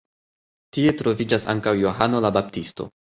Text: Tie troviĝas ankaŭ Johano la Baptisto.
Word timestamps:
Tie 0.77 0.93
troviĝas 1.01 1.45
ankaŭ 1.53 1.73
Johano 1.83 2.23
la 2.27 2.33
Baptisto. 2.39 2.89